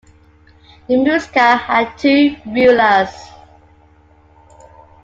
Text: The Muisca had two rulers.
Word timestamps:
The 0.87 0.95
Muisca 0.95 1.59
had 1.59 1.95
two 1.99 2.35
rulers. 2.47 3.13